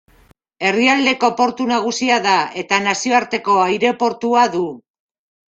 [0.69, 4.65] Herrialdeko portu nagusia da, eta nazioarteko aireportua du.